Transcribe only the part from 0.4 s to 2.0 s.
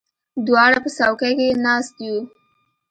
دواړه په څوکۍ کې ناست